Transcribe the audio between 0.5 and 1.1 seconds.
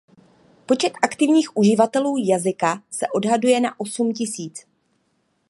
Počet